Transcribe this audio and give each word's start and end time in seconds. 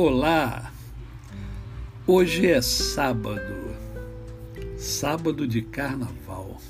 Olá! 0.00 0.72
Hoje 2.06 2.46
é 2.46 2.62
sábado, 2.62 3.74
sábado 4.76 5.44
de 5.44 5.60
carnaval. 5.60 6.60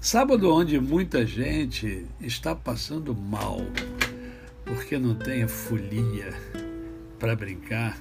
Sábado 0.00 0.52
onde 0.52 0.80
muita 0.80 1.24
gente 1.24 2.04
está 2.20 2.52
passando 2.52 3.14
mal 3.14 3.60
porque 4.64 4.98
não 4.98 5.14
tem 5.14 5.44
a 5.44 5.48
folia 5.48 6.34
para 7.16 7.36
brincar 7.36 7.96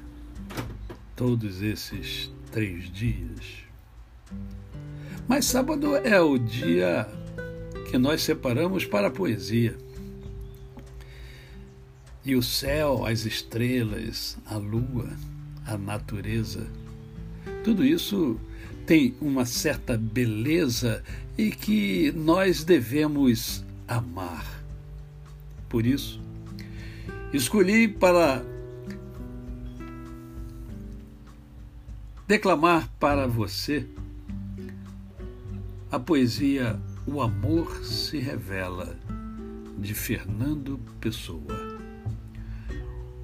todos 1.16 1.62
esses 1.62 2.32
três 2.52 2.92
dias. 2.92 3.60
Mas 5.28 5.46
sábado 5.46 5.96
é 5.98 6.20
o 6.20 6.40
dia 6.40 7.08
que 7.92 8.00
nós 8.00 8.24
separamos 8.24 8.86
para 8.86 9.10
a 9.10 9.12
poesia 9.12 9.78
e 12.28 12.36
o 12.36 12.44
céu, 12.44 13.06
as 13.06 13.26
estrelas, 13.26 14.38
a 14.46 14.58
lua, 14.58 15.10
a 15.66 15.78
natureza. 15.78 16.68
Tudo 17.64 17.86
isso 17.86 18.38
tem 18.86 19.16
uma 19.22 19.46
certa 19.46 19.98
beleza 19.98 21.02
e 21.38 21.52
que 21.52 22.12
nós 22.12 22.66
devemos 22.66 23.64
amar. 23.88 24.46
Por 25.70 25.86
isso, 25.86 26.20
escolhi 27.32 27.88
para 27.88 28.44
declamar 32.28 32.90
para 33.00 33.26
você 33.26 33.88
a 35.90 35.98
poesia 35.98 36.78
O 37.06 37.22
Amor 37.22 37.86
se 37.86 38.20
Revela, 38.20 39.00
de 39.80 39.94
Fernando 39.94 40.78
Pessoa. 41.00 41.67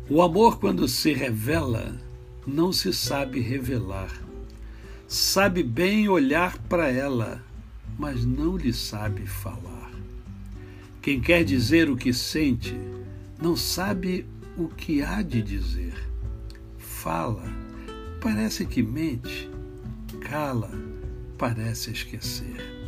O 0.10 0.22
amor, 0.22 0.60
quando 0.60 0.86
se 0.86 1.14
revela, 1.14 1.98
não 2.46 2.74
se 2.74 2.92
sabe 2.94 3.40
revelar. 3.40 4.12
Sabe 5.08 5.64
bem 5.64 6.10
olhar 6.10 6.58
para 6.64 6.92
ela, 6.92 7.42
mas 7.98 8.26
não 8.26 8.58
lhe 8.58 8.74
sabe 8.74 9.26
falar. 9.26 9.92
Quem 11.02 11.22
quer 11.22 11.46
dizer 11.46 11.90
o 11.90 11.96
que 11.96 12.14
sente, 12.14 12.76
não 13.42 13.56
sabe 13.56 14.26
o 14.58 14.68
que 14.68 15.02
há 15.02 15.22
de 15.22 15.42
dizer. 15.42 15.96
Fala, 16.78 17.46
parece 18.20 18.66
que 18.66 18.84
mente, 18.84 19.50
cala, 20.20 20.72
parece 21.38 21.92
esquecer. 21.92 22.83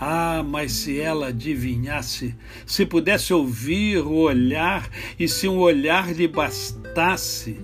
Ah, 0.00 0.44
mas 0.46 0.72
se 0.72 1.00
ela 1.00 1.28
adivinhasse, 1.28 2.34
se 2.64 2.86
pudesse 2.86 3.34
ouvir 3.34 3.98
o 3.98 4.14
olhar 4.14 4.88
e 5.18 5.26
se 5.26 5.48
um 5.48 5.58
olhar 5.58 6.14
lhe 6.14 6.28
bastasse 6.28 7.58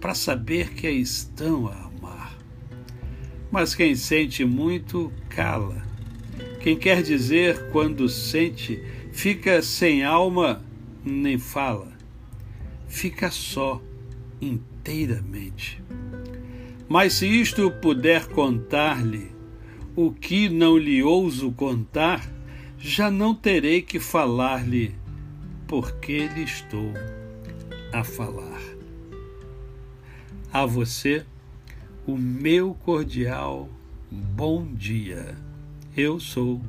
para 0.00 0.14
saber 0.14 0.70
que 0.70 0.86
a 0.86 0.90
estão 0.90 1.66
a 1.66 1.86
amar. 1.86 2.38
Mas 3.50 3.74
quem 3.74 3.96
sente 3.96 4.44
muito, 4.44 5.12
cala. 5.28 5.82
Quem 6.60 6.76
quer 6.76 7.02
dizer 7.02 7.70
quando 7.70 8.08
sente, 8.08 8.80
fica 9.12 9.60
sem 9.60 10.04
alma, 10.04 10.64
nem 11.04 11.36
fala. 11.36 11.92
Fica 12.86 13.30
só, 13.30 13.82
inteiramente. 14.40 15.82
Mas 16.88 17.14
se 17.14 17.26
isto 17.26 17.70
puder 17.70 18.26
contar-lhe, 18.26 19.30
o 20.06 20.14
que 20.14 20.48
não 20.48 20.78
lhe 20.78 21.02
ouso 21.02 21.52
contar, 21.52 22.26
já 22.78 23.10
não 23.10 23.34
terei 23.34 23.82
que 23.82 24.00
falar-lhe, 24.00 24.94
porque 25.68 26.26
lhe 26.28 26.42
estou 26.42 26.94
a 27.92 28.02
falar. 28.02 28.62
A 30.50 30.64
você, 30.64 31.26
o 32.06 32.16
meu 32.16 32.72
cordial 32.72 33.68
bom 34.10 34.64
dia. 34.72 35.36
Eu 35.94 36.18
sou 36.18 36.62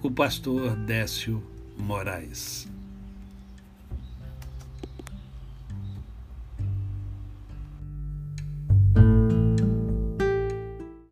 o 0.00 0.08
pastor 0.08 0.76
Décio 0.76 1.42
Moraes. 1.76 2.68